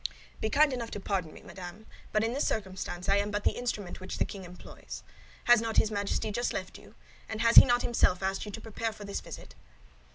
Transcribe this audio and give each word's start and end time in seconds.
"Be 0.39 0.49
kind 0.49 0.73
enough 0.73 0.89
to 0.89 0.99
pardon 0.99 1.31
me, 1.31 1.43
madame; 1.43 1.85
but 2.11 2.23
in 2.23 2.33
this 2.33 2.47
circumstance 2.47 3.07
I 3.07 3.17
am 3.17 3.29
but 3.29 3.43
the 3.43 3.51
instrument 3.51 3.99
which 3.99 4.17
the 4.17 4.25
king 4.25 4.45
employs. 4.45 5.03
Has 5.43 5.61
not 5.61 5.77
his 5.77 5.91
Majesty 5.91 6.31
just 6.31 6.53
left 6.53 6.79
you, 6.79 6.95
and 7.29 7.39
has 7.41 7.57
he 7.57 7.65
not 7.65 7.83
himself 7.83 8.23
asked 8.23 8.43
you 8.43 8.51
to 8.51 8.61
prepare 8.61 8.93
for 8.93 9.03
this 9.03 9.21
visit?" 9.21 9.53